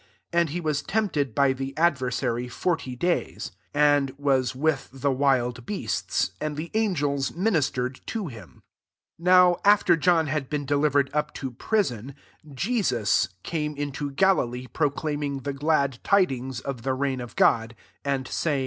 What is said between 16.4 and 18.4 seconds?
[of the reign] of God, 15 [and'] saymg,